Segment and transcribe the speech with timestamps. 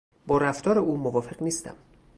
[0.27, 1.75] با رفتار او موافق نیستم.